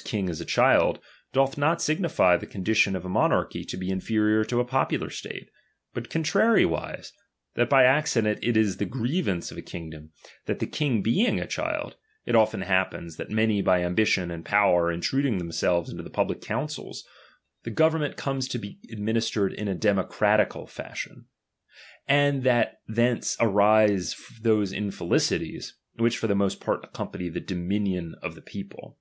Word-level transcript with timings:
^ting 0.00 0.30
is 0.30 0.40
a 0.40 0.46
child, 0.46 0.98
doth 1.34 1.58
not 1.58 1.82
signify 1.82 2.34
the 2.34 2.46
condition 2.46 2.96
of 2.96 3.02
^ 3.02 3.10
monarchy 3.10 3.66
to 3.66 3.76
be 3.76 3.90
inferior 3.90 4.44
to 4.46 4.58
a 4.58 4.64
popular 4.64 5.10
state; 5.10 5.50
but 5.92 6.08
«::ontrariwise, 6.08 7.12
that 7.52 7.68
by 7.68 7.84
accident 7.84 8.38
it 8.42 8.56
is 8.56 8.78
the 8.78 8.86
grievance 8.86 9.50
of 9.50 9.58
a 9.58 9.60
kingdom, 9.60 10.10
that 10.46 10.58
the 10.58 10.66
king 10.66 11.02
being 11.02 11.38
a 11.38 11.46
child, 11.46 11.96
it 12.24 12.34
often 12.34 12.62
Xiappens, 12.62 13.18
that 13.18 13.28
many 13.30 13.60
by 13.60 13.82
ambition 13.84 14.30
and 14.30 14.42
power 14.46 14.90
intru 14.90 15.22
<3ing 15.22 15.36
themselves 15.38 15.90
into 15.90 16.08
public 16.08 16.40
councils, 16.40 17.04
the 17.64 17.70
govern 17.70 18.00
xaent 18.00 18.16
comes 18.16 18.48
to 18.48 18.58
be 18.58 18.78
administered 18.90 19.52
in 19.52 19.68
a 19.68 19.74
democratical 19.74 20.66
^manner; 20.66 21.24
and 22.08 22.42
that 22.42 22.80
thence 22.88 23.36
arise 23.38 24.16
those 24.40 24.72
infelicities, 24.72 25.74
'whieb 25.98 26.16
for 26.16 26.26
the 26.26 26.34
most 26.34 26.58
part 26.58 26.82
accompany 26.86 27.28
the 27.28 27.38
dominion 27.38 28.14
^tf 28.24 28.34
the 28.34 28.40
people. 28.40 28.96